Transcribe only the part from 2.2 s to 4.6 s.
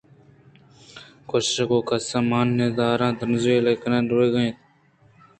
مان نیاران ءُ ترٛانپوٛلی کنان ءُ رَوَگ ءَ اَت